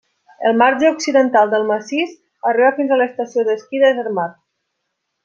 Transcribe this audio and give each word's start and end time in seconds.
El 0.51 0.55
marge 0.59 0.89
occidental 0.91 1.51
del 1.51 1.67
massís 1.71 2.15
arriba 2.53 2.71
fins 2.79 2.95
a 2.95 2.99
l'estació 3.03 3.45
d'esquí 3.51 3.83
de 3.85 3.93
Zermatt. 3.99 4.35